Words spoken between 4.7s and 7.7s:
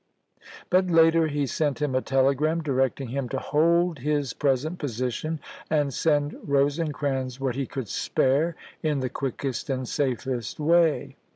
position and send Rose crans what he